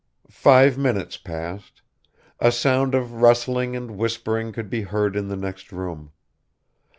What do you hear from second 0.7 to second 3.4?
minutes passed; a sound of